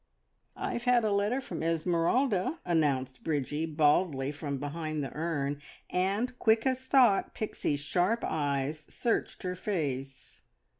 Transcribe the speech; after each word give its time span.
"I've 0.57 0.85
had 0.85 1.03
a 1.03 1.11
letter 1.11 1.39
from 1.39 1.61
Esmeralda," 1.61 2.57
announced 2.65 3.23
Bridgie 3.23 3.67
baldly 3.67 4.31
from 4.31 4.57
behind 4.57 5.03
the 5.03 5.13
urn, 5.13 5.61
and, 5.91 6.39
quick 6.39 6.65
as 6.65 6.85
thought, 6.85 7.35
Pixie's 7.35 7.81
sharp 7.81 8.23
eyes 8.25 8.87
searched 8.89 9.43
her 9.43 9.53
face. 9.53 10.41